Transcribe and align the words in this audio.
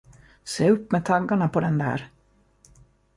Se 0.43 0.69
upp 0.71 0.91
med 0.91 1.05
taggarna 1.05 1.49
på 1.49 1.59
den 1.59 1.77
där! 1.77 2.09